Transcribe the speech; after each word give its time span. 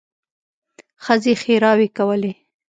ښځې 1.03 1.33
ښېراوې 1.41 1.87
کولې. 1.97 2.31